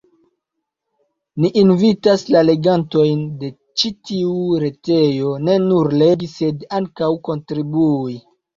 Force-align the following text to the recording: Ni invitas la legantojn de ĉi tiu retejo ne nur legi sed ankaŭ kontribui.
Ni 1.43 1.51
invitas 1.63 2.23
la 2.37 2.41
legantojn 2.47 3.21
de 3.43 3.51
ĉi 3.83 3.93
tiu 4.09 4.33
retejo 4.65 5.37
ne 5.45 5.59
nur 5.69 5.93
legi 6.05 6.33
sed 6.35 6.69
ankaŭ 6.83 7.15
kontribui. 7.33 8.21